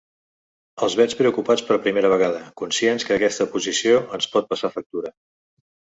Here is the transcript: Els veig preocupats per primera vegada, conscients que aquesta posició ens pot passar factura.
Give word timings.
Els 0.85 0.93
veig 0.99 1.13
preocupats 1.19 1.65
per 1.67 1.77
primera 1.83 2.11
vegada, 2.15 2.41
conscients 2.63 3.07
que 3.11 3.15
aquesta 3.17 3.47
posició 3.57 4.01
ens 4.19 4.31
pot 4.37 4.49
passar 4.55 4.73
factura. 4.79 5.13